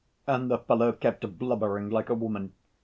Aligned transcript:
And 0.25 0.49
the 0.49 0.57
fellow 0.57 0.93
kept 0.93 1.37
blubbering 1.37 1.91
like 1.91 2.09
a 2.09 2.15
woman. 2.15 2.53